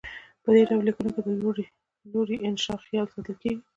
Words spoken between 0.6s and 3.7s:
ډول لیکنو کې د لوړې انشاء خیال ساتل کیږي.